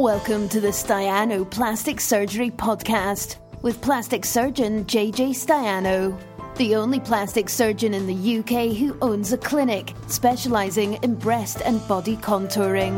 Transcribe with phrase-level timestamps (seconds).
[0.00, 6.18] Welcome to the Staiano Plastic Surgery Podcast with plastic surgeon JJ Staiano,
[6.56, 11.86] the only plastic surgeon in the UK who owns a clinic specialising in breast and
[11.86, 12.96] body contouring.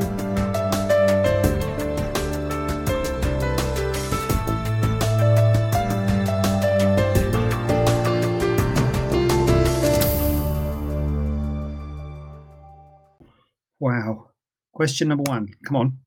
[13.80, 14.28] Wow.
[14.70, 15.48] Question number one.
[15.66, 16.01] Come on.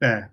[0.00, 0.30] There.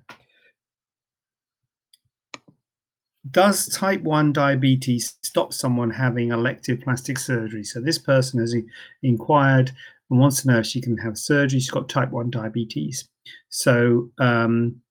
[3.30, 7.64] Does type 1 diabetes stop someone having elective plastic surgery?
[7.64, 8.56] So this person has
[9.02, 9.72] inquired
[10.10, 11.60] and wants to know if she can have surgery.
[11.60, 13.08] She's got type 1 diabetes.
[13.48, 14.82] So um,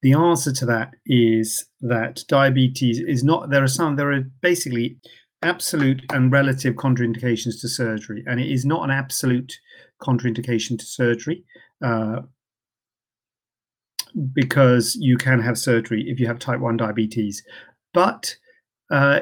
[0.00, 4.98] the answer to that is that diabetes is not, there are some, there are basically
[5.42, 9.52] absolute and relative contraindications to surgery, and it is not an absolute
[10.02, 11.44] contraindication to surgery.
[11.84, 12.22] Uh,
[14.32, 17.42] because you can have surgery if you have type 1 diabetes.
[17.94, 18.36] But
[18.90, 19.20] uh,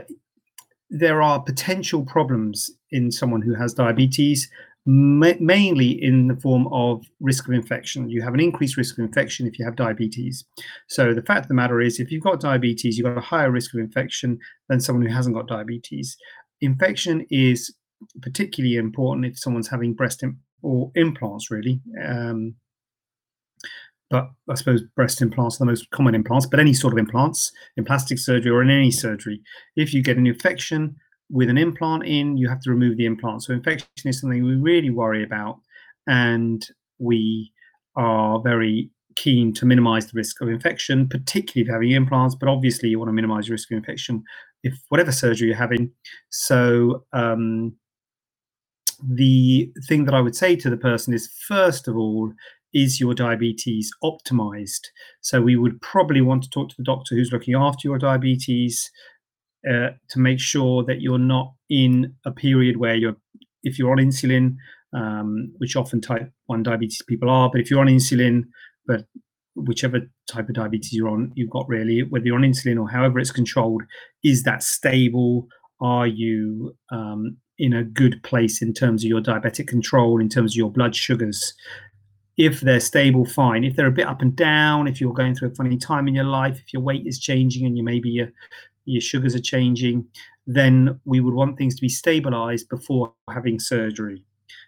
[0.90, 4.48] there are potential problems in someone who has diabetes,
[4.86, 8.08] ma- mainly in the form of risk of infection.
[8.08, 10.44] You have an increased risk of infection if you have diabetes.
[10.88, 13.50] So the fact of the matter is, if you've got diabetes, you've got a higher
[13.50, 16.16] risk of infection than someone who hasn't got diabetes.
[16.60, 17.74] Infection is
[18.22, 21.80] particularly important if someone's having breast Im- or implants, really.
[22.02, 22.54] Um,
[24.10, 27.52] but I suppose breast implants are the most common implants, but any sort of implants
[27.76, 29.40] in plastic surgery or in any surgery,
[29.74, 30.96] if you get an infection
[31.30, 33.42] with an implant in, you have to remove the implant.
[33.42, 35.58] So infection is something we really worry about,
[36.06, 36.64] and
[36.98, 37.52] we
[37.96, 42.90] are very keen to minimize the risk of infection, particularly if having implants, but obviously
[42.90, 44.22] you want to minimize risk of infection
[44.62, 45.90] if whatever surgery you're having.
[46.30, 47.74] So um,
[49.02, 52.32] the thing that I would say to the person is, first of all,
[52.72, 54.86] is your diabetes optimized?
[55.20, 58.90] So we would probably want to talk to the doctor who's looking after your diabetes
[59.68, 63.16] uh, to make sure that you're not in a period where you're,
[63.62, 64.56] if you're on insulin,
[64.92, 68.44] um, which often type 1 diabetes people are, but if you're on insulin,
[68.86, 69.06] but
[69.56, 70.00] whichever
[70.30, 73.32] type of diabetes you're on, you've got really, whether you're on insulin or however it's
[73.32, 73.82] controlled,
[74.22, 75.48] is that stable?
[75.80, 80.52] Are you um, in a good place in terms of your diabetic control, in terms
[80.52, 81.54] of your blood sugars?
[82.36, 83.64] If they're stable, fine.
[83.64, 86.14] If they're a bit up and down, if you're going through a funny time in
[86.14, 88.28] your life, if your weight is changing and you maybe your
[88.84, 90.06] your sugars are changing,
[90.46, 94.22] then we would want things to be stabilized before having surgery.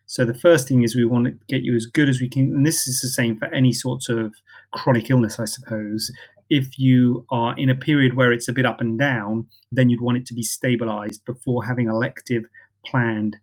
[0.06, 2.53] So the first thing is we want to get you as good as we can,
[2.55, 4.35] and this is the same for any sorts of
[4.73, 6.11] chronic illness, I suppose.
[6.50, 10.00] If you are in a period where it's a bit up and down, then you'd
[10.00, 12.45] want it to be stabilized before having elective
[12.87, 13.37] planned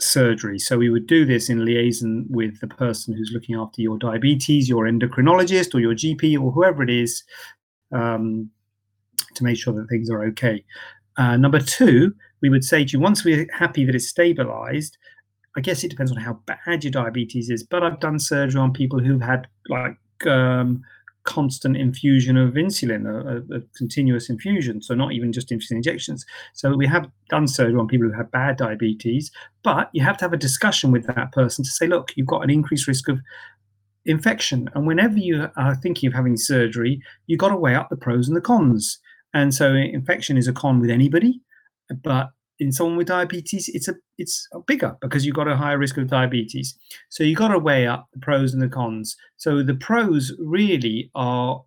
[0.00, 0.58] surgery.
[0.58, 4.68] So we would do this in liaison with the person who's looking after your diabetes,
[4.68, 7.22] your endocrinologist, or your GP, or whoever it is,
[7.92, 8.50] um,
[9.34, 10.64] to make sure that things are okay.
[11.16, 14.96] Uh, number two, we would say to you once we're happy that it's stabilized.
[15.56, 18.72] I guess it depends on how bad your diabetes is, but I've done surgery on
[18.72, 20.82] people who've had like um,
[21.28, 24.80] constant infusion of insulin, a, a, continuous infusion.
[24.80, 26.24] So not even just insulin injections.
[26.54, 29.30] So we have done surgery on people who have bad diabetes,
[29.62, 32.44] but you have to have a discussion with that person to say, look, you've got
[32.44, 33.20] an increased risk of
[34.06, 34.70] infection.
[34.74, 38.26] And whenever you are thinking of having surgery, you've got to weigh up the pros
[38.26, 38.98] and the cons.
[39.34, 41.42] And so infection is a con with anybody,
[42.02, 45.96] but in someone with diabetes, it's a it's bigger because you've got a higher risk
[45.96, 46.76] of diabetes.
[47.08, 49.16] So you've got to weigh up the pros and the cons.
[49.36, 51.62] So the pros really are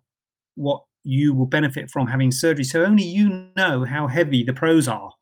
[0.54, 2.64] what you will benefit from having surgery.
[2.64, 5.12] So only you know how heavy the pros are.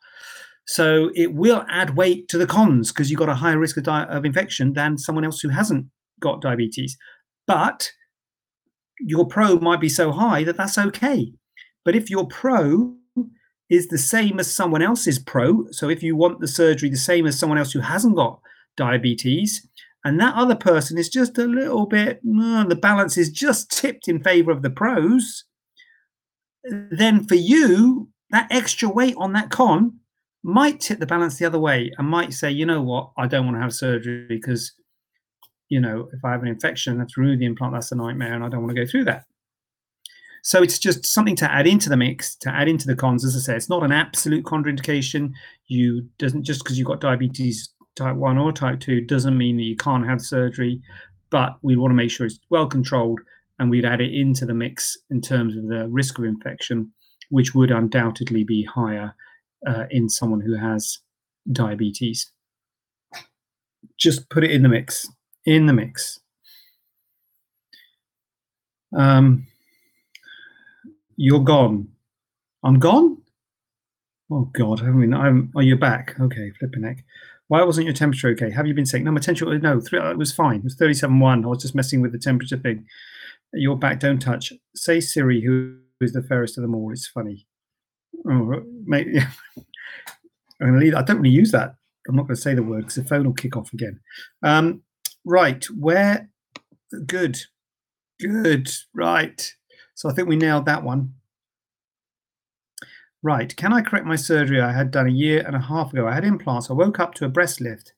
[0.67, 3.85] So it will add weight to the cons because you've got a higher risk of,
[3.85, 5.87] di- of infection than someone else who hasn't
[6.21, 6.97] got diabetes.
[7.47, 7.91] But
[9.01, 11.33] your pro might be so high that that's okay.
[11.85, 12.95] But if your pro
[13.71, 15.67] is the same as someone else's pro.
[15.71, 18.41] So if you want the surgery the same as someone else who hasn't got
[18.77, 19.67] diabetes,
[20.05, 24.09] and that other person is just a little bit, uh, the balance is just tipped
[24.09, 25.45] in favor of the pros,
[26.65, 29.99] then for you, that extra weight on that con
[30.43, 33.45] might tip the balance the other way and might say, you know what, I don't
[33.45, 34.73] want to have surgery because,
[35.69, 38.49] you know, if I have an infection, remove the implant, that's a nightmare, and I
[38.49, 39.25] don't want to go through that.
[40.43, 43.25] So it's just something to add into the mix, to add into the cons.
[43.25, 45.33] As I say, it's not an absolute contraindication.
[45.67, 49.65] You doesn't just because you've got diabetes type one or type two doesn't mean that
[49.65, 50.81] you can't have surgery,
[51.31, 53.21] but we want to make sure it's well controlled
[53.59, 56.91] and we'd add it into the mix in terms of the risk of infection,
[57.29, 59.15] which would undoubtedly be higher
[59.67, 60.99] uh, in someone who has
[61.53, 62.31] diabetes.
[63.99, 65.07] Just put it in the mix.
[65.45, 66.21] In the mix.
[68.97, 69.47] Um,
[71.21, 71.87] you're gone.
[72.65, 73.19] I'm gone.
[74.33, 75.53] Oh God, I mean, I'm.
[75.55, 76.19] Oh, you're back.
[76.19, 77.05] Okay, flipping neck.
[77.49, 78.51] Why wasn't your temperature okay?
[78.51, 79.03] Have you been sick?
[79.03, 79.59] No, my temperature.
[79.59, 80.61] No, three, it was fine.
[80.61, 81.45] It was thirty-seven one.
[81.45, 82.87] I was just messing with the temperature thing.
[83.53, 84.01] You're back.
[84.01, 84.51] Don't touch.
[84.75, 86.91] Say Siri, who is the fairest of them all.
[86.91, 87.47] It's funny.
[88.27, 89.09] Oh, mate,
[89.59, 89.65] I'm
[90.61, 90.95] going to leave.
[90.95, 91.75] I don't really use that.
[92.09, 94.01] I'm not going to say the word because the phone will kick off again.
[94.43, 94.83] Um,
[95.27, 96.31] right, where?
[97.07, 97.39] Good,
[98.21, 98.71] good.
[98.95, 99.55] Right.
[100.01, 101.13] So I think we nailed that one.
[103.23, 103.55] Right.
[103.55, 106.09] Can I correct my surgery I had done a year and a half ago?
[106.09, 106.71] I had implants.
[106.71, 107.93] I woke up to a breast lift.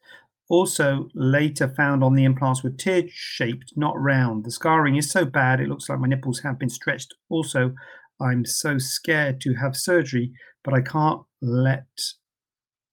[0.48, 4.44] Also, later found on the implants were tear shaped, not round.
[4.44, 7.14] The scarring is so bad, it looks like my nipples have been stretched.
[7.28, 7.72] Also,
[8.20, 10.32] I'm so scared to have surgery,
[10.64, 11.86] but I can't let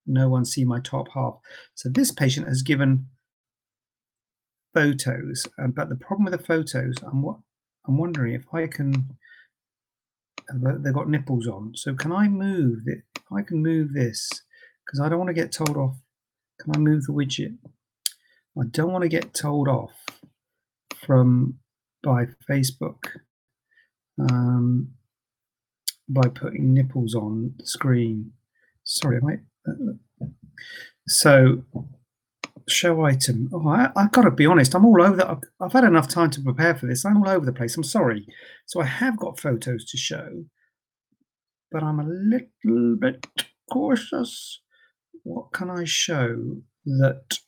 [0.06, 1.34] no one see my top half.
[1.74, 3.06] So, this patient has given
[4.72, 7.38] photos, um, but the problem with the photos, I'm, what,
[7.86, 9.16] I'm wondering if I can
[10.52, 11.72] they've got nipples on.
[11.76, 13.02] So can I move it?
[13.32, 14.28] I can move this
[14.84, 15.96] because I don't want to get told off.
[16.60, 17.56] Can I move the widget?
[18.58, 19.92] I don't want to get told off
[21.06, 21.58] from
[22.02, 23.04] by Facebook
[24.18, 24.88] um,
[26.08, 28.32] by putting nipples on the screen.
[28.84, 29.40] Sorry, I might.
[29.68, 30.26] Uh,
[31.06, 31.64] so
[32.68, 33.50] show item.
[33.52, 34.74] Oh, I, I got to be honest.
[34.74, 35.28] I'm all over that.
[35.30, 37.04] I've, I've, had enough time to prepare for this.
[37.04, 37.76] I'm all over the place.
[37.76, 38.26] I'm sorry.
[38.66, 40.44] So I have got photos to show,
[41.70, 43.26] but I'm a little bit
[43.72, 44.60] cautious.
[45.22, 47.38] What can I show that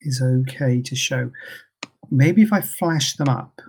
[0.00, 1.30] is okay to show?
[2.10, 3.60] Maybe if I flash them up.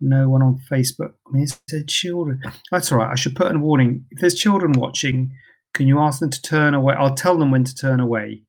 [0.00, 1.12] No one on Facebook.
[1.28, 2.40] I mean, it's children.
[2.70, 3.10] That's all right.
[3.10, 4.06] I should put in a warning.
[4.10, 5.30] If there's children watching,
[5.74, 6.94] can you ask them to turn away?
[6.98, 8.42] I'll tell them when to turn away,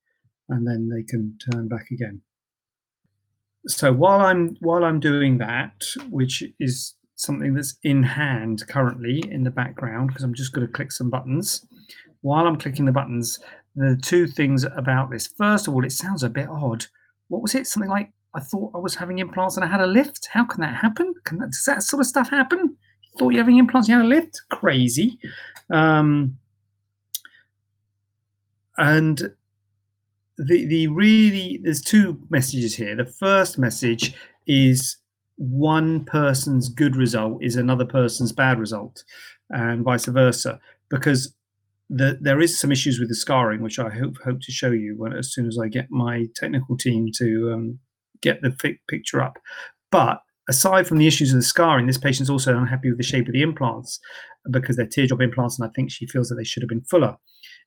[0.49, 2.21] and then they can turn back again.
[3.67, 9.43] So while I'm while I'm doing that, which is something that's in hand currently in
[9.43, 11.65] the background, because I'm just going to click some buttons.
[12.21, 13.39] While I'm clicking the buttons,
[13.75, 15.27] the two things about this.
[15.27, 16.85] First of all, it sounds a bit odd.
[17.27, 17.67] What was it?
[17.67, 20.29] Something like I thought I was having implants and I had a lift.
[20.31, 21.13] How can that happen?
[21.25, 22.77] Can that, does that sort of stuff happen?
[23.17, 24.41] Thought you're having implants, you had a lift?
[24.49, 25.19] Crazy.
[25.69, 26.37] Um,
[28.81, 29.31] and
[30.37, 32.95] the the really there's two messages here.
[32.95, 34.13] The first message
[34.47, 34.97] is
[35.37, 39.03] one person's good result is another person's bad result,
[39.49, 41.33] and vice versa, because
[41.89, 44.95] the, there is some issues with the scarring, which I hope hope to show you
[44.97, 47.79] when as soon as I get my technical team to um,
[48.21, 48.51] get the
[48.89, 49.37] picture up.
[49.91, 53.27] But aside from the issues of the scarring, this patient's also unhappy with the shape
[53.27, 53.99] of the implants
[54.49, 57.17] because they're teardrop implants, and I think she feels that they should have been fuller.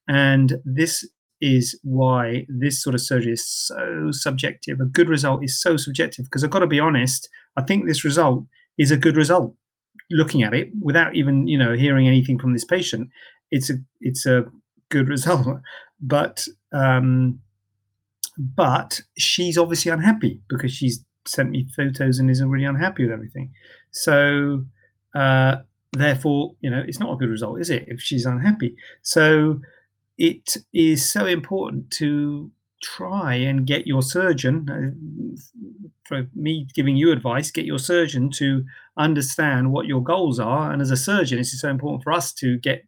[0.09, 1.05] And this
[1.41, 4.81] is why this sort of surgery is so subjective.
[4.81, 7.29] A good result is so subjective because I've got to be honest.
[7.57, 8.45] I think this result
[8.79, 9.55] is a good result.
[10.11, 13.09] Looking at it without even you know hearing anything from this patient,
[13.51, 14.45] it's a it's a
[14.91, 15.47] good result.
[16.01, 17.41] But um,
[18.39, 23.53] but she's obviously unhappy because she's sent me photos and isn't really unhappy with everything.
[23.93, 24.65] So
[25.15, 25.57] uh,
[25.93, 27.85] therefore, you know, it's not a good result, is it?
[27.87, 29.61] If she's unhappy, so
[30.19, 32.51] it is so important to
[32.83, 35.39] try and get your surgeon uh,
[36.05, 38.63] for me giving you advice get your surgeon to
[38.99, 40.71] understand what your goals are.
[40.71, 42.85] And as a surgeon it's so important for us to get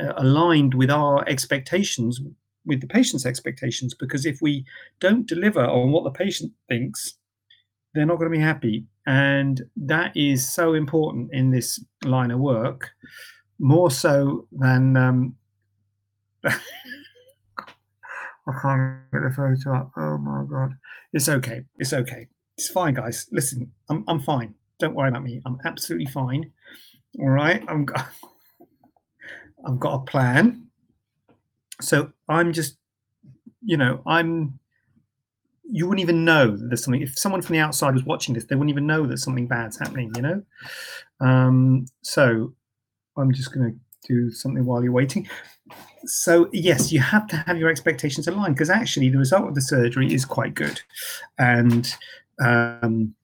[0.00, 2.20] uh, aligned with our expectations
[2.64, 4.64] with the patient's expectations because if we
[5.00, 7.14] don't deliver on what the patient thinks
[7.96, 8.84] they're not going to be happy.
[9.06, 12.90] And that is so important in this line of work
[13.58, 15.34] more so than um,
[18.48, 19.92] I can't get the photo up.
[19.96, 20.76] Oh my god.
[21.12, 21.64] It's okay.
[21.78, 22.28] It's okay.
[22.56, 23.26] It's fine, guys.
[23.32, 24.54] Listen, I'm I'm fine.
[24.78, 25.42] Don't worry about me.
[25.44, 26.52] I'm absolutely fine.
[27.18, 27.62] All right.
[27.68, 27.86] I'm
[29.66, 30.68] I've got a plan.
[31.80, 32.78] So I'm just,
[33.62, 34.58] you know, I'm
[35.68, 38.44] you wouldn't even know that there's something if someone from the outside was watching this,
[38.44, 40.42] they wouldn't even know that something bad's happening, you know?
[41.20, 42.54] Um, so
[43.16, 43.72] I'm just gonna
[44.08, 45.28] do something while you're waiting
[46.06, 49.60] so yes, you have to have your expectations aligned because actually the result of the
[49.60, 50.80] surgery is quite good,
[51.38, 51.94] and
[52.40, 53.14] um,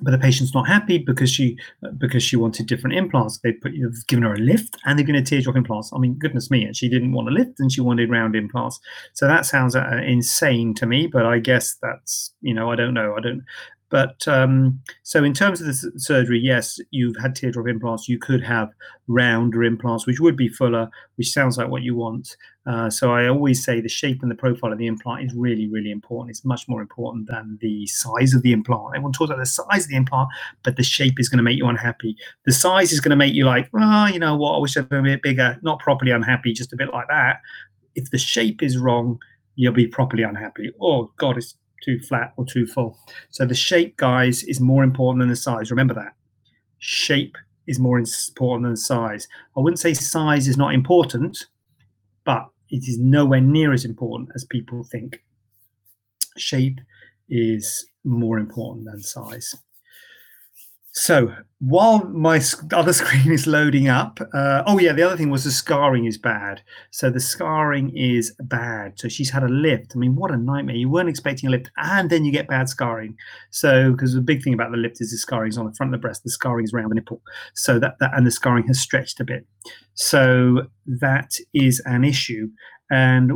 [0.00, 1.58] but the patient's not happy because she
[1.98, 3.38] because she wanted different implants.
[3.38, 5.92] They put you've given her a lift and they're going to teardrop implants.
[5.92, 8.78] I mean, goodness me, and she didn't want a lift and she wanted round implants.
[9.14, 11.06] So that sounds uh, insane to me.
[11.06, 13.44] But I guess that's you know I don't know I don't
[13.90, 18.08] But um, so in terms of the surgery, yes, you've had teardrop implants.
[18.08, 18.70] You could have
[19.06, 22.36] rounder implants, which would be fuller, which sounds like what you want.
[22.66, 25.68] Uh, so I always say the shape and the profile of the implant is really,
[25.68, 26.30] really important.
[26.30, 28.94] It's much more important than the size of the implant.
[28.94, 30.28] Everyone talks about the size of the implant,
[30.64, 32.14] but the shape is going to make you unhappy.
[32.44, 34.56] The size is going to make you like, oh, you know what?
[34.56, 35.58] I wish I'd been a bit bigger.
[35.62, 37.40] Not properly unhappy, just a bit like that.
[37.94, 39.18] If the shape is wrong,
[39.56, 40.70] you'll be properly unhappy.
[40.80, 41.54] Oh God, it's
[41.84, 42.98] too flat or too full.
[43.30, 45.70] So the shape, guys, is more important than the size.
[45.70, 46.14] Remember that.
[46.78, 49.28] Shape is more important than size.
[49.56, 51.46] I wouldn't say size is not important,
[52.24, 55.22] but it is nowhere near as important as people think.
[56.36, 56.78] Shape
[57.28, 59.54] is more important than size.
[60.98, 62.40] So while my
[62.72, 66.18] other screen is loading up, uh, oh yeah, the other thing was the scarring is
[66.18, 66.62] bad.
[66.90, 68.98] So the scarring is bad.
[68.98, 69.92] So she's had a lift.
[69.94, 70.74] I mean, what a nightmare!
[70.74, 73.16] You weren't expecting a lift, and then you get bad scarring.
[73.50, 75.94] So because the big thing about the lift is the scarring is on the front
[75.94, 77.22] of the breast, the scarring is around the nipple.
[77.54, 79.46] So that, that and the scarring has stretched a bit.
[79.94, 82.48] So that is an issue.
[82.90, 83.32] And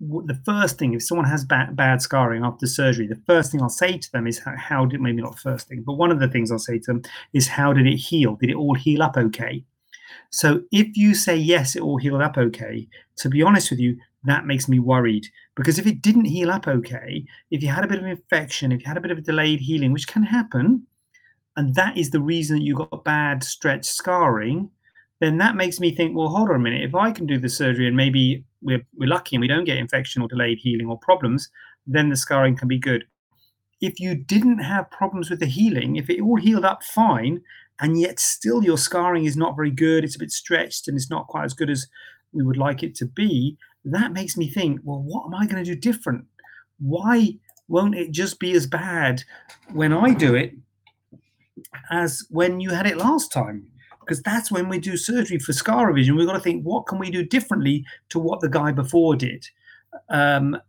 [0.00, 3.68] the first thing, if someone has bad, bad scarring after surgery, the first thing I'll
[3.68, 6.28] say to them is how, how did maybe not first thing, but one of the
[6.28, 7.02] things I'll say to them
[7.34, 8.36] is how did it heal?
[8.36, 9.62] Did it all heal up okay?
[10.30, 13.98] So if you say yes, it all healed up okay, to be honest with you,
[14.24, 17.88] that makes me worried because if it didn't heal up okay, if you had a
[17.88, 20.86] bit of infection, if you had a bit of delayed healing, which can happen,
[21.56, 24.70] and that is the reason that you got bad stretch scarring,
[25.20, 26.82] then that makes me think, well, hold on a minute.
[26.82, 29.78] If I can do the surgery and maybe we're, we're lucky and we don't get
[29.78, 31.48] infection or delayed healing or problems,
[31.86, 33.04] then the scarring can be good.
[33.80, 37.40] If you didn't have problems with the healing, if it all healed up fine,
[37.80, 41.10] and yet still your scarring is not very good, it's a bit stretched and it's
[41.10, 41.86] not quite as good as
[42.32, 45.64] we would like it to be, that makes me think, well, what am I going
[45.64, 46.26] to do different?
[46.78, 47.36] Why
[47.68, 49.22] won't it just be as bad
[49.72, 50.54] when I do it
[51.90, 53.68] as when you had it last time?
[54.10, 56.16] Because that's when we do surgery for scar revision.
[56.16, 59.46] We've got to think, what can we do differently to what the guy before did?
[60.08, 60.60] Um,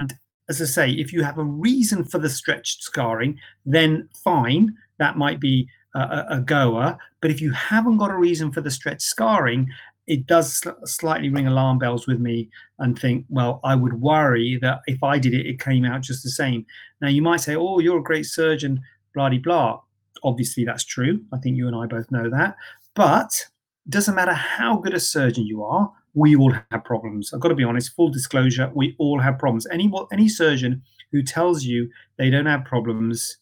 [0.00, 0.14] and
[0.48, 5.16] as I say, if you have a reason for the stretched scarring, then fine, that
[5.16, 6.98] might be a, a, goer.
[7.20, 9.70] But if you haven't got a reason for the stretched scarring,
[10.08, 12.50] it does sl- slightly ring alarm bells with me
[12.80, 16.24] and think, well, I would worry that if I did it, it came out just
[16.24, 16.66] the same.
[17.00, 18.82] Now, you might say, oh, you're a great surgeon,
[19.14, 19.80] blah, blah, blah.
[20.24, 21.20] Obviously, that's true.
[21.32, 22.56] I think you and I both know that.
[22.94, 23.46] But
[23.88, 27.32] doesn't matter how good a surgeon you are, we all have problems.
[27.32, 29.66] I've got to be honest, full disclosure, we all have problems.
[29.70, 33.38] Any, any surgeon who tells you they don't have problems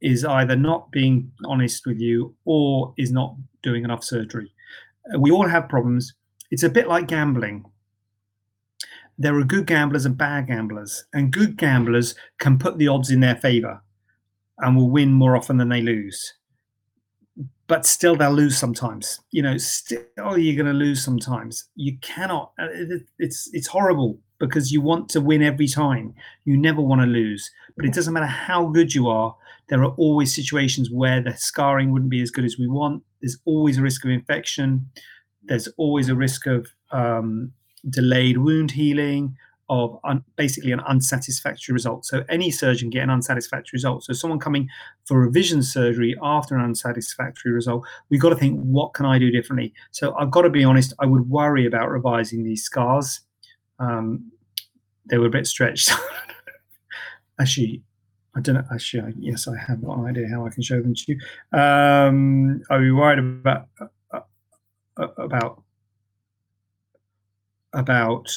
[0.00, 4.52] is either not being honest with you or is not doing enough surgery.
[5.18, 6.14] We all have problems.
[6.50, 7.64] It's a bit like gambling.
[9.18, 13.20] There are good gamblers and bad gamblers, and good gamblers can put the odds in
[13.20, 13.82] their favor
[14.60, 16.34] and will win more often than they lose.
[17.66, 19.20] But still, they'll lose sometimes.
[19.30, 20.02] You know, still
[20.36, 21.66] you're going to lose sometimes.
[21.76, 22.52] You cannot.
[23.18, 26.14] It's it's horrible because you want to win every time.
[26.44, 27.48] You never want to lose.
[27.76, 29.36] But it doesn't matter how good you are.
[29.68, 33.04] There are always situations where the scarring wouldn't be as good as we want.
[33.20, 34.90] There's always a risk of infection.
[35.44, 37.52] There's always a risk of um,
[37.88, 39.36] delayed wound healing,
[39.70, 42.04] of un- basically an unsatisfactory result.
[42.04, 44.02] So any surgeon get an unsatisfactory result.
[44.02, 44.68] So someone coming
[45.04, 49.30] for revision surgery after an unsatisfactory result, we've got to think, what can I do
[49.30, 49.72] differently?
[49.92, 53.20] So I've got to be honest, I would worry about revising these scars.
[53.78, 54.32] Um,
[55.08, 55.92] they were a bit stretched.
[57.40, 57.84] Actually,
[58.34, 58.64] I don't know.
[58.72, 61.58] Actually, I, yes, I have got an idea how I can show them to you.
[61.58, 64.20] Um, are you worried about uh,
[64.96, 65.62] uh, about
[67.72, 68.36] about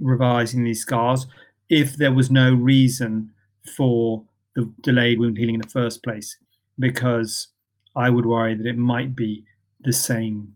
[0.00, 1.26] revising these scars
[1.68, 3.30] if there was no reason
[3.76, 4.24] for
[4.56, 6.36] the delayed wound healing in the first place?
[6.78, 7.48] Because
[7.94, 9.44] I would worry that it might be
[9.80, 10.54] the same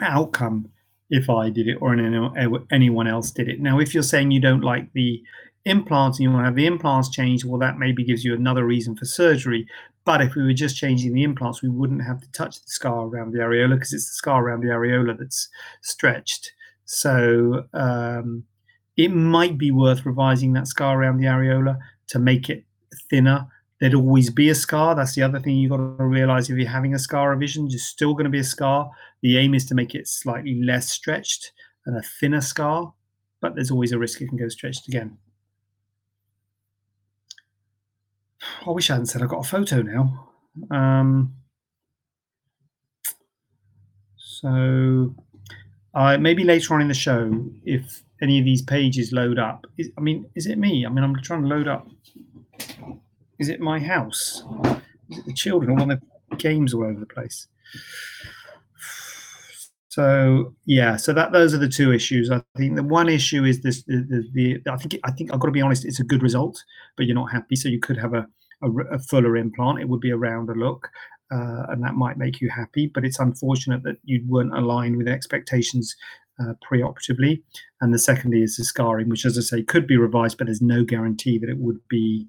[0.00, 0.70] outcome
[1.10, 1.94] if I did it or
[2.70, 3.60] anyone else did it.
[3.60, 5.22] Now, if you're saying you don't like the
[5.64, 8.64] implants and you want to have the implants changed, well, that maybe gives you another
[8.64, 9.66] reason for surgery.
[10.04, 13.06] But if we were just changing the implants, we wouldn't have to touch the scar
[13.06, 15.48] around the areola because it's the scar around the areola that's
[15.82, 16.52] stretched.
[16.90, 18.44] So um,
[18.96, 21.78] it might be worth revising that scar around the areola
[22.08, 22.64] to make it
[23.10, 23.46] thinner.
[23.78, 24.94] There'd always be a scar.
[24.94, 27.84] That's the other thing you've got to realize if you're having a scar revision, there's
[27.84, 28.90] still going to be a scar.
[29.20, 31.52] The aim is to make it slightly less stretched
[31.84, 32.94] and a thinner scar,
[33.42, 35.18] but there's always a risk it can go stretched again.
[38.66, 40.30] I wish I hadn't said I've got a photo now.
[40.70, 41.34] Um,
[44.16, 45.14] so
[45.94, 49.66] I maybe later on in the show, if any of these pages load up.
[49.76, 50.84] Is, I mean, is it me?
[50.84, 51.86] I mean, I'm trying to load up.
[53.38, 54.42] Is it my house?
[55.10, 56.00] Is it the children all their
[56.36, 57.46] games all over the place?
[59.88, 62.30] So yeah, so that those are the two issues.
[62.30, 65.40] I think the one issue is this: the, the, the I think I think I've
[65.40, 65.84] got to be honest.
[65.84, 66.62] It's a good result,
[66.96, 67.56] but you're not happy.
[67.56, 68.26] So you could have a
[68.62, 69.80] a, a fuller implant.
[69.80, 70.88] It would be a rounder look,
[71.30, 72.86] uh, and that might make you happy.
[72.86, 75.96] But it's unfortunate that you weren't aligned with expectations
[76.40, 77.42] uh, preoperatively.
[77.80, 80.62] And the secondly is the scarring, which, as I say, could be revised, but there's
[80.62, 82.28] no guarantee that it would be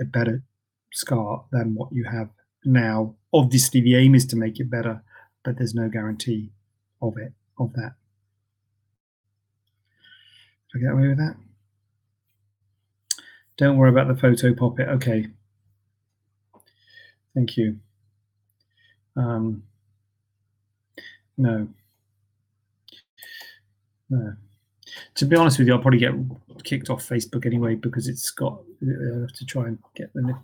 [0.00, 0.42] a better
[0.92, 2.28] scar than what you have
[2.64, 3.14] now.
[3.32, 5.02] Obviously, the aim is to make it better,
[5.44, 6.52] but there's no guarantee
[7.00, 7.94] of it of that.
[10.72, 11.36] Did I get away with that?
[13.56, 14.88] Don't worry about the photo poppet.
[14.88, 15.28] Okay.
[17.34, 17.78] Thank you.
[19.16, 19.62] Um,
[21.36, 21.68] no.
[24.10, 24.34] No.
[25.14, 26.14] To be honest with you, I'll probably get
[26.64, 30.34] kicked off Facebook anyway because it's got I have to try and get the.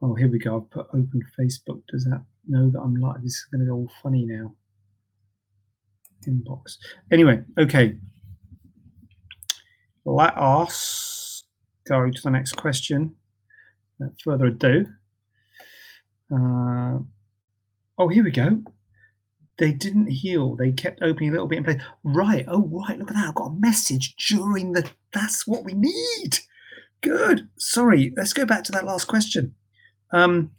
[0.00, 0.56] Oh, here we go.
[0.56, 1.82] I've put open Facebook.
[1.88, 3.22] Does that know that I'm live?
[3.22, 4.54] This is going to go all funny now.
[6.26, 6.76] Inbox.
[7.10, 7.96] Anyway, okay.
[10.04, 11.44] Let us
[11.86, 13.14] go to the next question.
[13.98, 14.86] Without further ado.
[16.32, 16.98] Uh,
[17.98, 18.62] oh, here we go.
[19.58, 20.54] They didn't heal.
[20.54, 21.82] They kept opening a little bit in place.
[22.04, 22.44] Right.
[22.48, 22.98] Oh, right.
[22.98, 23.28] Look at that.
[23.28, 24.88] I've got a message during the.
[25.12, 26.38] That's what we need.
[27.00, 27.48] Good.
[27.58, 28.12] Sorry.
[28.16, 29.54] Let's go back to that last question.
[30.12, 30.52] Um,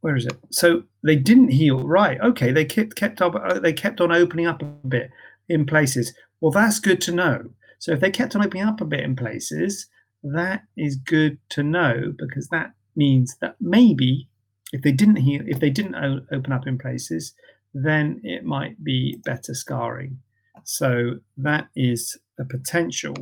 [0.00, 0.38] where is it?
[0.50, 1.86] So they didn't heal.
[1.86, 2.18] Right.
[2.20, 2.52] Okay.
[2.52, 3.34] They kept kept up.
[3.34, 5.10] Uh, they kept on opening up a bit
[5.50, 6.14] in places.
[6.40, 7.50] Well, that's good to know.
[7.78, 9.88] So if they kept on opening up a bit in places,
[10.22, 14.29] that is good to know because that means that maybe
[14.72, 15.94] if they didn't heal, if they didn't
[16.30, 17.34] open up in places,
[17.74, 20.18] then it might be better scarring.
[20.64, 23.14] So that is a potential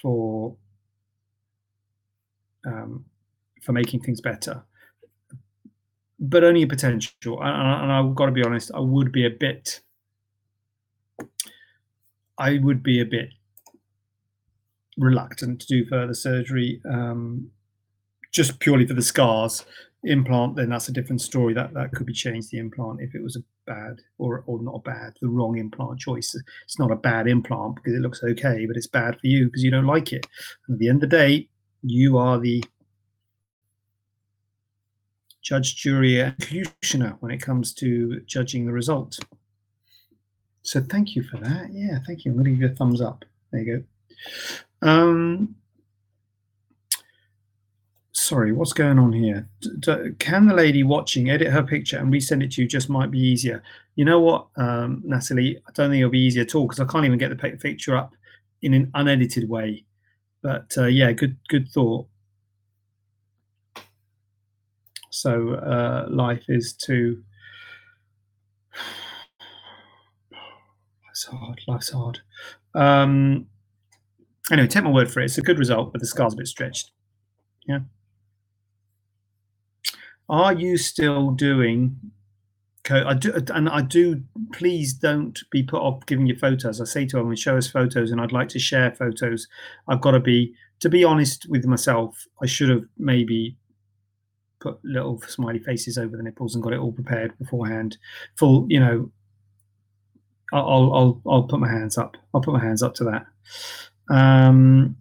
[0.00, 0.56] for
[2.66, 3.04] um,
[3.62, 4.62] for making things better,
[6.18, 7.42] but only a potential.
[7.42, 9.80] And, I've got to be honest, I would be a bit.
[12.36, 13.30] I would be a bit
[14.96, 17.50] reluctant to do further surgery, um,
[18.32, 19.64] just purely for the scars
[20.04, 21.54] implant, then that's a different story.
[21.54, 24.84] That that could be changed the implant if it was a bad or or not
[24.84, 26.34] bad, the wrong implant choice.
[26.64, 29.64] It's not a bad implant because it looks okay, but it's bad for you because
[29.64, 30.26] you don't like it.
[30.66, 31.48] And at the end of the day,
[31.82, 32.62] you are the
[35.42, 39.18] judge, jury, and executioner when it comes to judging the result.
[40.62, 41.68] So thank you for that.
[41.72, 42.32] Yeah, thank you.
[42.32, 43.24] I'm going to give you a thumbs up.
[43.50, 43.84] There you
[44.82, 44.86] go.
[44.86, 45.56] Um,
[48.28, 49.48] sorry, what's going on here?
[50.18, 52.68] can the lady watching edit her picture and resend it to you?
[52.68, 53.62] Just might be easier.
[53.96, 55.56] You know what, um, Natalie?
[55.66, 57.96] I don't think it'll be easy at all because I can't even get the picture
[57.96, 58.14] up
[58.60, 59.84] in an unedited way.
[60.42, 62.06] But uh, yeah, good good thought.
[65.10, 67.22] So uh, life is to.
[71.06, 71.60] Life's hard.
[71.66, 72.20] Life's hard.
[72.74, 73.46] Um,
[74.52, 75.24] anyway, take my word for it.
[75.24, 76.90] It's a good result, but the scar's a bit stretched.
[77.66, 77.80] Yeah.
[80.28, 81.98] Are you still doing?
[82.90, 84.22] I do, and I do.
[84.52, 86.80] Please don't be put off giving you photos.
[86.80, 89.46] I say to everyone, show us photos, and I'd like to share photos.
[89.88, 92.26] I've got to be, to be honest with myself.
[92.42, 93.56] I should have maybe
[94.60, 97.98] put little smiley faces over the nipples and got it all prepared beforehand.
[98.36, 99.10] Full, you know.
[100.50, 102.16] I'll I'll I'll put my hands up.
[102.32, 103.26] I'll put my hands up to that.
[104.10, 104.96] Um,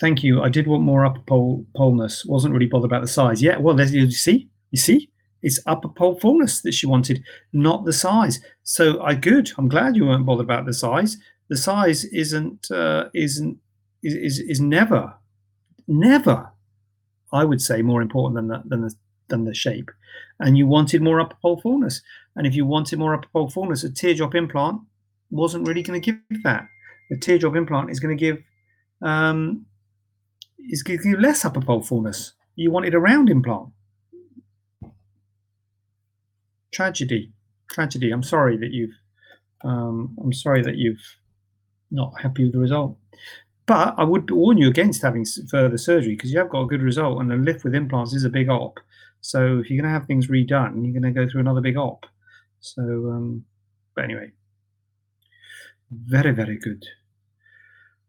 [0.00, 0.42] Thank you.
[0.42, 2.24] I did want more upper pole poleness.
[2.24, 3.42] Wasn't really bothered about the size.
[3.42, 5.08] Yeah, well, there's you see, you see,
[5.42, 8.40] it's upper pole fullness that she wanted, not the size.
[8.64, 9.52] So I good.
[9.56, 11.16] I'm glad you weren't bothered about the size.
[11.48, 13.58] The size isn't uh, isn't
[14.02, 15.14] is, is is never,
[15.86, 16.50] never,
[17.32, 18.94] I would say, more important than the than the
[19.28, 19.90] than the shape.
[20.40, 22.02] And you wanted more upper pole fullness.
[22.36, 24.80] And if you wanted more upper pole fullness, a teardrop implant
[25.30, 26.66] wasn't really going to give that.
[27.10, 28.42] The teardrop implant is going to give
[29.02, 29.66] um,
[30.70, 32.32] is giving you less upper pole fullness.
[32.56, 33.68] You wanted a round implant.
[36.72, 37.32] Tragedy,
[37.70, 38.10] tragedy.
[38.10, 38.94] I'm sorry that you've.
[39.62, 41.00] Um, I'm sorry that you've
[41.90, 42.98] not happy with the result.
[43.66, 46.82] But I would warn you against having further surgery because you have got a good
[46.82, 48.78] result, and a lift with implants is a big op.
[49.20, 51.78] So if you're going to have things redone, you're going to go through another big
[51.78, 52.04] op.
[52.60, 53.44] So, um,
[53.94, 54.32] but anyway,
[55.90, 56.84] very very good,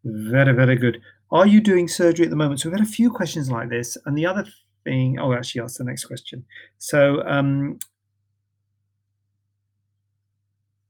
[0.04, 1.00] very very good.
[1.36, 2.62] Are you doing surgery at the moment?
[2.62, 3.98] So we've had a few questions like this.
[4.06, 4.46] And the other
[4.86, 6.46] thing, oh, actually, that's the next question.
[6.78, 7.78] So, um,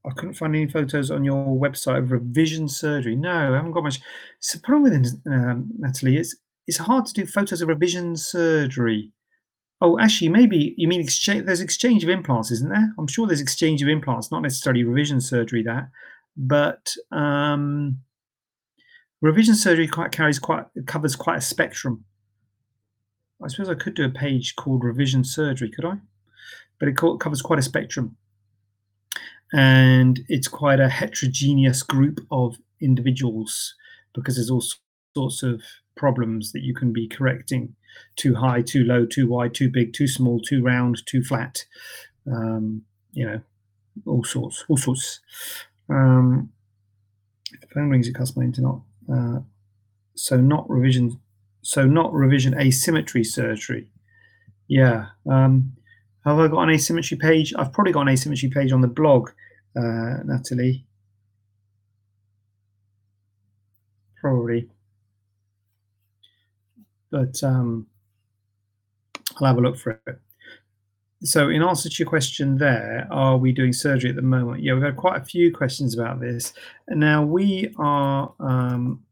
[0.05, 3.15] I couldn't find any photos on your website of revision surgery.
[3.15, 4.01] No, I haven't got much.
[4.39, 8.15] So the problem with it, um, Natalie, is it's hard to do photos of revision
[8.15, 9.12] surgery.
[9.81, 11.47] Oh, actually, maybe you mean exchange.
[11.47, 12.93] There's exchange of implants, isn't there?
[12.99, 15.63] I'm sure there's exchange of implants, not necessarily revision surgery.
[15.63, 15.89] That,
[16.38, 17.97] but um,
[19.25, 22.05] revision surgery quite carries quite covers quite a spectrum.
[23.43, 25.95] I suppose I could do a page called revision surgery, could I?
[26.79, 28.17] But it covers quite a spectrum,
[29.51, 33.73] and it's quite a heterogeneous group of individuals
[34.13, 34.63] because there's all
[35.15, 35.61] sorts of
[35.95, 37.75] problems that you can be correcting
[38.15, 41.65] too high, too low, too wide, too big, too small, too round, too flat.
[42.27, 42.83] Um,
[43.13, 43.41] you know,
[44.05, 45.21] all sorts, all sorts.
[45.89, 46.51] Um,
[47.73, 48.75] phone rings, it cuts my internet.
[49.12, 49.39] Uh,
[50.15, 51.20] so not revision,
[51.62, 53.89] so not revision asymmetry surgery.
[54.68, 55.08] Yeah.
[55.30, 55.74] Um,
[56.26, 57.54] have I got an asymmetry page?
[57.58, 59.30] I've probably got an asymmetry page on the blog,
[59.76, 60.86] uh, Natalie.
[64.20, 64.70] Probably
[67.15, 67.88] but um,
[69.39, 70.20] I'll have a look for it.
[71.25, 74.61] So, in answer to your question, there are we doing surgery at the moment?
[74.61, 76.53] Yeah, we've had quite a few questions about this,
[76.88, 79.03] and now we are um,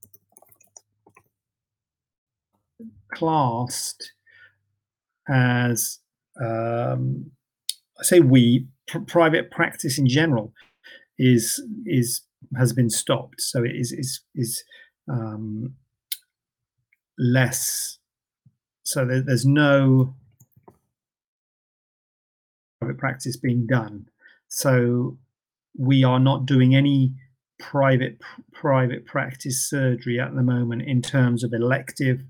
[3.14, 4.14] classed
[5.28, 6.00] as
[6.40, 7.32] um,
[8.00, 10.54] I say we pr- private practice in general
[11.18, 12.22] is is
[12.56, 13.42] has been stopped.
[13.42, 14.64] So it is is is
[15.10, 15.74] um,
[17.18, 17.98] less.
[18.84, 20.14] So there, there's no
[22.84, 24.06] private practice being done.
[24.50, 25.18] So
[25.78, 27.14] we are not doing any
[27.60, 28.20] private
[28.52, 32.22] private practice surgery at the moment in terms of elective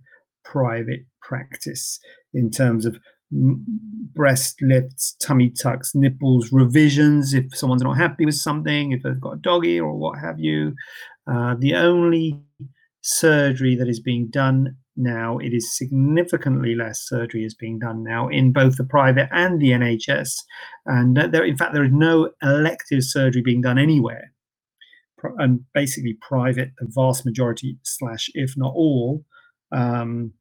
[0.46, 2.00] private practice
[2.34, 2.98] in terms of
[3.32, 9.34] breast lifts, tummy tucks, nipples, revisions if someone's not happy with something, if they've got
[9.34, 10.76] a doggy or what have you.
[11.26, 12.40] Uh, the only
[13.02, 15.38] surgery that is being done now.
[15.38, 19.72] It is significantly less surgery is being done now in both the private and the
[19.72, 20.36] NHS,
[20.86, 24.32] and there, in fact, there is no elective surgery being done anywhere.
[25.38, 29.24] And basically, private, the vast majority slash, if not all,
[29.72, 30.34] um,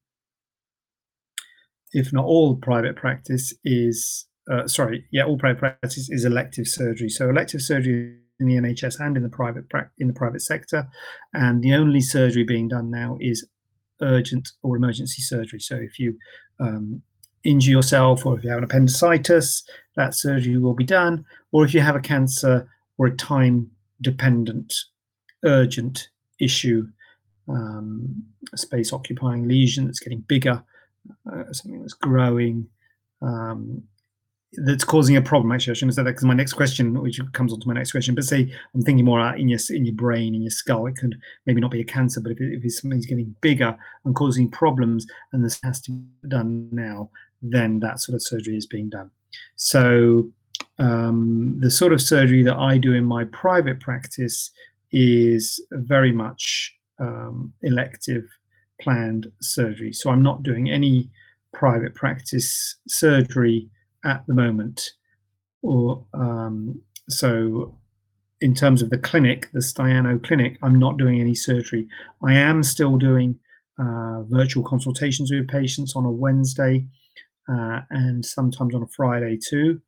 [1.92, 7.08] if not all private practice is uh, sorry, yeah, all private practice is elective surgery.
[7.08, 9.64] So elective surgery in the NHS and in the private
[9.98, 10.88] in the private sector,
[11.32, 13.46] and the only surgery being done now is
[14.02, 15.60] urgent or emergency surgery.
[15.60, 16.18] So if you
[16.60, 17.02] um,
[17.44, 19.64] injure yourself or if you have an appendicitis,
[19.96, 21.24] that surgery will be done.
[21.52, 24.74] Or if you have a cancer or a time dependent
[25.44, 26.08] urgent
[26.40, 26.86] issue,
[27.48, 30.62] um, a space occupying lesion that's getting bigger,
[31.30, 32.66] uh, something that's growing,
[33.20, 33.82] um,
[34.54, 35.50] that's causing a problem.
[35.52, 37.74] Actually, I shouldn't have said that because my next question, which comes on to my
[37.74, 40.86] next question, but say I'm thinking more in your in your brain, in your skull,
[40.86, 44.14] it could maybe not be a cancer, but if, it, if something's getting bigger and
[44.14, 47.10] causing problems, and this has to be done now,
[47.40, 49.10] then that sort of surgery is being done.
[49.56, 50.30] So
[50.78, 54.50] um, the sort of surgery that I do in my private practice
[54.90, 58.24] is very much um, elective
[58.80, 59.92] planned surgery.
[59.92, 61.10] So I'm not doing any
[61.52, 63.68] private practice surgery
[64.04, 64.90] at the moment.
[65.62, 67.76] Or um, so,
[68.40, 71.86] in terms of the clinic, the Staiano clinic, I'm not doing any surgery.
[72.24, 73.38] I am still doing
[73.78, 76.86] uh, virtual consultations with patients on a Wednesday
[77.48, 79.80] uh, and sometimes on a Friday too.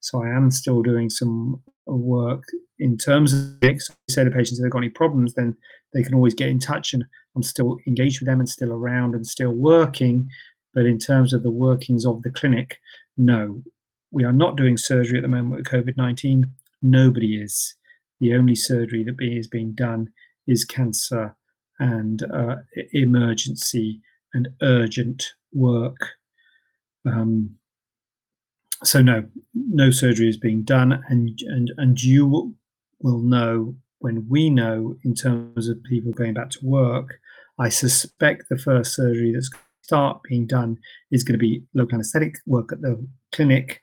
[0.00, 2.44] So I am still doing some work
[2.78, 3.40] in terms of
[3.78, 5.56] so say to patients if they've got any problems, then
[5.92, 7.04] they can always get in touch, and
[7.36, 10.28] I'm still engaged with them and still around and still working.
[10.72, 12.78] But in terms of the workings of the clinic,
[13.20, 13.62] no,
[14.10, 16.50] we are not doing surgery at the moment with COVID 19.
[16.82, 17.74] Nobody is.
[18.20, 20.10] The only surgery that is being done
[20.46, 21.36] is cancer
[21.78, 22.56] and uh,
[22.92, 24.00] emergency
[24.34, 26.10] and urgent work.
[27.06, 27.56] Um,
[28.82, 32.52] so no, no surgery is being done, and and and you will,
[33.00, 37.20] will know when we know in terms of people going back to work.
[37.58, 39.50] I suspect the first surgery that's
[39.82, 40.78] start being done
[41.10, 43.80] is going to be local anaesthetic work at the clinic,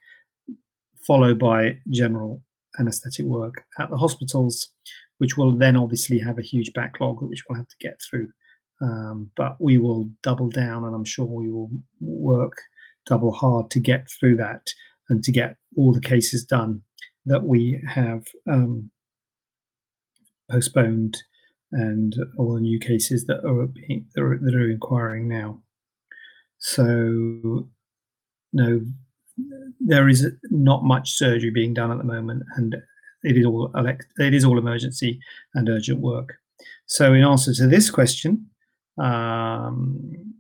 [1.05, 2.41] followed by general
[2.79, 4.69] anaesthetic work at the hospitals,
[5.17, 8.29] which will then obviously have a huge backlog which we'll have to get through.
[8.81, 12.57] Um, but we will double down, and I'm sure we will work
[13.07, 14.67] double hard to get through that
[15.09, 16.81] and to get all the cases done
[17.25, 18.91] that we have um,
[20.49, 21.17] postponed
[21.71, 25.61] and all the new cases that are, being, that are, that are inquiring now.
[26.59, 27.67] So,
[28.53, 28.81] no,
[29.79, 32.75] there is not much surgery being done at the moment, and
[33.23, 35.19] it is all elect, it is all emergency
[35.53, 36.37] and urgent work.
[36.85, 38.47] So, in answer to this question,
[38.97, 40.33] um,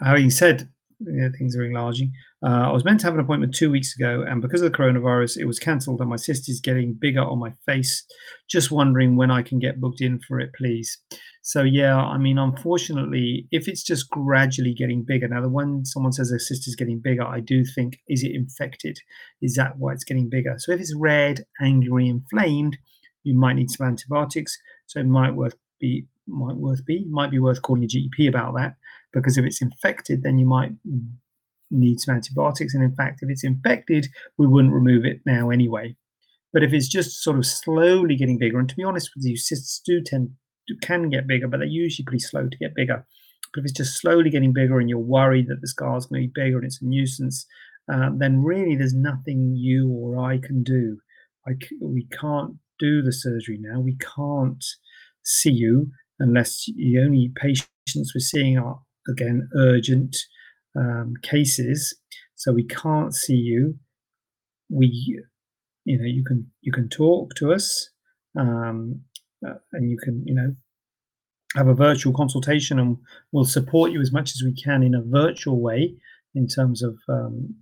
[0.00, 0.68] having said
[1.00, 2.12] yeah, things are enlarging,
[2.44, 4.78] uh, I was meant to have an appointment two weeks ago, and because of the
[4.78, 6.00] coronavirus, it was cancelled.
[6.00, 8.04] And my cyst getting bigger on my face.
[8.48, 10.98] Just wondering when I can get booked in for it, please.
[11.42, 15.26] So yeah, I mean, unfortunately, if it's just gradually getting bigger.
[15.26, 18.32] Now, the one someone says their cyst is getting bigger, I do think, is it
[18.32, 18.98] infected?
[19.42, 20.54] Is that why it's getting bigger?
[20.58, 22.78] So if it's red, angry, inflamed,
[23.24, 24.56] you might need some antibiotics.
[24.86, 28.54] So it might worth be might worth be might be worth calling your GP about
[28.56, 28.76] that
[29.12, 30.72] because if it's infected, then you might
[31.70, 32.74] need some antibiotics.
[32.74, 35.96] And in fact, if it's infected, we wouldn't remove it now anyway.
[36.52, 39.36] But if it's just sort of slowly getting bigger, and to be honest with you,
[39.36, 40.30] cysts do tend
[40.82, 43.06] can get bigger, but they're usually pretty slow to get bigger.
[43.54, 46.22] But if it's just slowly getting bigger and you're worried that the scar is going
[46.22, 47.46] to be bigger and it's a nuisance,
[47.90, 50.98] um, then really there's nothing you or I can do.
[51.46, 53.80] I c- we can't do the surgery now.
[53.80, 54.62] We can't
[55.24, 60.16] see you unless the only patients we're seeing are again urgent
[60.76, 61.96] um, cases.
[62.34, 63.76] So we can't see you.
[64.70, 65.22] We,
[65.84, 67.90] you know, you can you can talk to us,
[68.38, 69.00] um,
[69.46, 70.54] uh, and you can you know
[71.56, 72.98] have a virtual consultation, and
[73.32, 75.94] we'll support you as much as we can in a virtual way
[76.34, 77.54] in terms of um,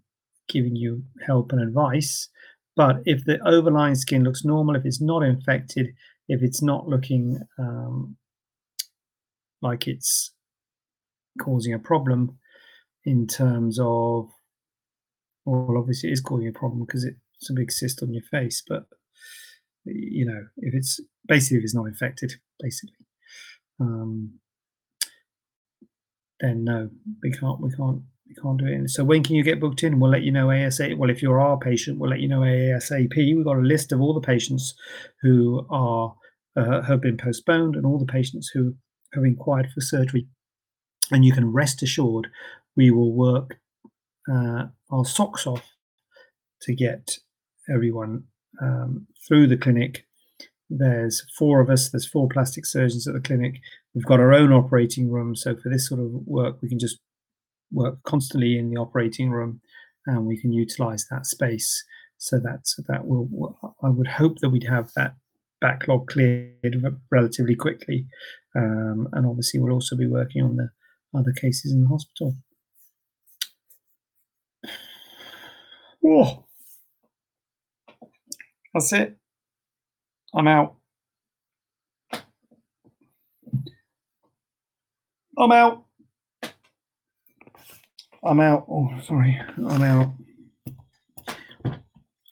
[0.48, 2.28] giving you help and advice.
[2.74, 5.94] But if the overlying skin looks normal, if it's not infected,
[6.28, 8.16] if it's not looking um,
[9.62, 10.32] like it's
[11.40, 12.38] causing a problem
[13.06, 14.28] in terms of
[15.46, 18.62] well obviously it is causing a problem because it's a big cyst on your face
[18.68, 18.84] but
[19.84, 23.06] you know if it's basically if it's not infected basically
[23.80, 24.34] um,
[26.40, 26.90] then no
[27.22, 28.90] we can't we can't we can't do it.
[28.90, 30.00] So when can you get booked in?
[30.00, 33.14] We'll let you know asap well if you're our patient we'll let you know asap
[33.16, 34.74] we've got a list of all the patients
[35.22, 36.14] who are
[36.56, 38.74] uh, have been postponed and all the patients who
[39.12, 40.26] have inquired for surgery.
[41.12, 42.28] And you can rest assured
[42.76, 43.58] we will work
[44.30, 45.64] uh, our socks off
[46.62, 47.18] to get
[47.68, 48.24] everyone
[48.60, 50.06] um, through the clinic.
[50.68, 53.60] There's four of us, there's four plastic surgeons at the clinic.
[53.94, 55.36] We've got our own operating room.
[55.36, 56.98] So for this sort of work, we can just
[57.72, 59.60] work constantly in the operating room
[60.06, 61.84] and we can utilize that space.
[62.18, 65.14] So that, that will, I would hope that we'd have that
[65.60, 68.06] backlog cleared relatively quickly.
[68.54, 70.70] Um, and obviously, we'll also be working on the
[71.16, 72.34] other cases in the hospital.
[76.08, 76.44] Oh,
[78.72, 79.16] that's it.
[80.32, 80.76] I'm out.
[85.36, 85.84] I'm out.
[88.24, 88.66] I'm out.
[88.70, 89.40] Oh, sorry.
[89.56, 90.14] I'm out.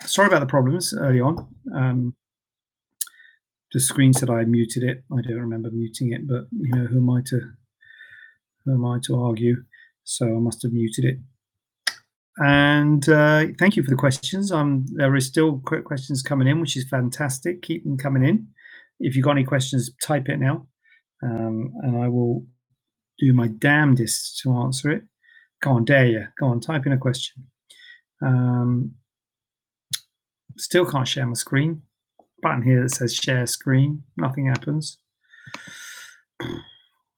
[0.04, 1.48] Sorry about the problems early on.
[1.74, 2.14] Um,
[3.72, 5.02] the screen said I muted it.
[5.10, 7.40] I don't remember muting it, but you know, who am I to
[8.64, 9.64] who am I to argue?
[10.04, 11.18] So I must have muted it.
[12.38, 14.50] And uh, thank you for the questions.
[14.50, 17.62] Um, there is still quick questions coming in, which is fantastic.
[17.62, 18.48] Keep them coming in.
[18.98, 20.66] If you've got any questions, type it now,
[21.22, 22.44] um, and I will
[23.18, 25.02] do my damnedest to answer it.
[25.62, 26.26] Go on, dare you?
[26.38, 27.44] Go on, type in a question.
[28.22, 28.92] Um,
[30.56, 31.82] still can't share my screen.
[32.42, 34.02] Button here that says share screen.
[34.16, 34.98] Nothing happens.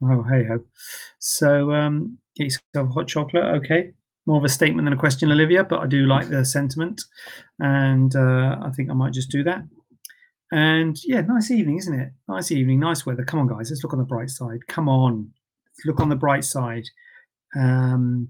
[0.03, 0.61] Oh, hey ho.
[1.19, 3.45] So, um, get yourself hot chocolate.
[3.57, 3.93] Okay.
[4.27, 7.03] More of a statement than a question, Olivia, but I do like the sentiment.
[7.61, 9.63] And uh, I think I might just do that.
[10.53, 12.13] And yeah, nice evening, isn't it?
[12.29, 13.25] Nice evening, nice weather.
[13.25, 14.67] Come on, guys, let's look on the bright side.
[14.69, 15.31] Come on,
[15.67, 16.85] let's look on the bright side.
[17.57, 18.29] Um,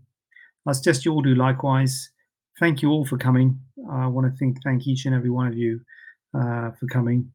[0.67, 2.11] I suggest you all do likewise.
[2.59, 3.61] Thank you all for coming.
[3.91, 5.81] I want to think, thank each and every one of you
[6.35, 7.31] uh, for coming.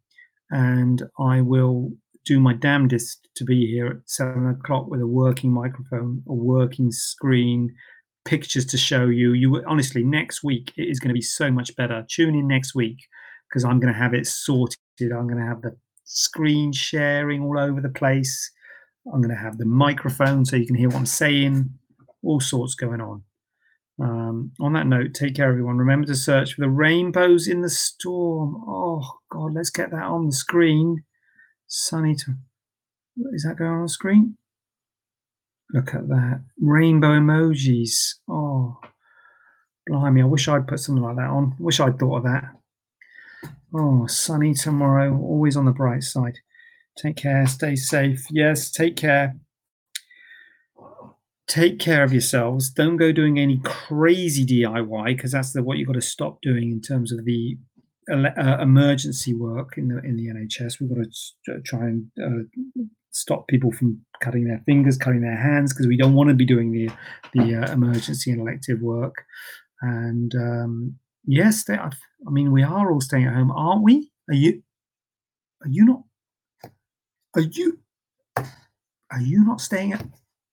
[0.49, 1.91] And I will
[2.25, 6.91] do my damnedest to be here at seven o'clock with a working microphone, a working
[6.91, 7.73] screen,
[8.25, 9.33] pictures to show you.
[9.33, 12.05] You honestly, next week it is going to be so much better.
[12.09, 12.97] Tune in next week
[13.49, 14.77] because I'm going to have it sorted.
[15.01, 18.51] I'm going to have the screen sharing all over the place.
[19.11, 21.71] I'm going to have the microphone so you can hear what I'm saying.
[22.23, 23.23] All sorts going on.
[23.99, 25.77] Um, on that note, take care, everyone.
[25.77, 28.63] Remember to search for the rainbows in the storm.
[28.67, 31.03] Oh God, let's get that on the screen.
[31.67, 32.35] Sunny to
[33.33, 34.37] is that going on the screen?
[35.73, 36.43] Look at that.
[36.59, 38.15] Rainbow emojis.
[38.29, 38.77] Oh
[39.87, 41.55] blimey, I wish I'd put something like that on.
[41.59, 42.51] Wish I'd thought of that.
[43.73, 46.39] Oh, sunny tomorrow, always on the bright side.
[46.97, 48.25] Take care, stay safe.
[48.29, 49.35] Yes, take care.
[51.47, 52.69] Take care of yourselves.
[52.69, 56.71] Don't go doing any crazy DIY because that's the, what you've got to stop doing
[56.71, 57.57] in terms of the
[58.09, 60.79] uh, emergency work in the in the NHS.
[60.79, 61.07] We've got
[61.45, 65.97] to try and uh, stop people from cutting their fingers, cutting their hands, because we
[65.97, 66.89] don't want to be doing the
[67.33, 69.25] the uh, emergency and elective work.
[69.81, 71.91] And um, yes, they, I
[72.29, 74.11] mean, we are all staying at home, aren't we?
[74.29, 74.61] Are you?
[75.63, 76.03] Are you not?
[77.35, 77.79] Are you?
[78.37, 80.05] Are you not staying at?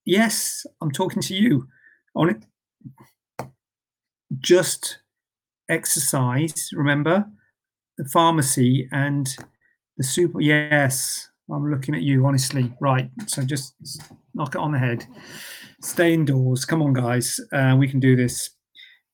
[0.05, 1.69] Yes, I'm talking to you.
[2.15, 2.43] On it,
[4.39, 4.99] just
[5.69, 6.71] exercise.
[6.73, 7.27] Remember
[7.99, 9.37] the pharmacy and
[9.97, 10.41] the super.
[10.41, 12.73] Yes, I'm looking at you, honestly.
[12.81, 13.11] Right.
[13.27, 13.75] So just
[14.35, 15.07] knock it on the head.
[15.83, 16.65] Stay indoors.
[16.65, 17.41] Come on, guys.
[17.53, 18.51] Uh, we can do this.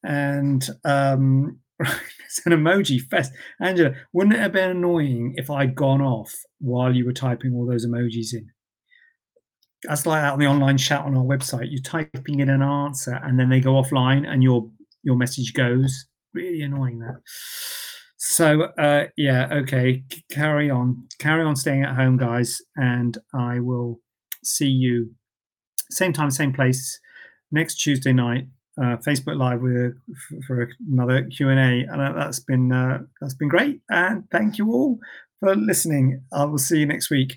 [0.03, 3.33] And um, it's an emoji fest.
[3.61, 7.67] Angela, wouldn't it have been annoying if I'd gone off while you were typing all
[7.67, 8.51] those emojis in?
[9.85, 11.69] That's like that on the online chat on our website.
[11.71, 14.71] You're typing in an answer and then they go offline and your
[15.03, 16.07] your message goes.
[16.33, 17.21] Really annoying that.
[18.35, 24.01] So uh, yeah, okay, carry on, carry on staying at home, guys, and I will
[24.43, 25.15] see you
[25.93, 26.99] same time, same place
[27.53, 28.49] next Tuesday night.
[28.77, 29.95] Uh, Facebook Live with
[30.49, 33.81] for another Q and A, and that's been uh, that's been great.
[33.89, 34.99] And thank you all
[35.39, 36.21] for listening.
[36.33, 37.37] I will see you next week.